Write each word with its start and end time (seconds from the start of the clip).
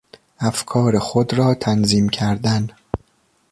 افکار 0.39 0.99
خود 0.99 1.33
را 1.33 1.53
تنظیم 1.53 2.09
کردن 2.09 2.67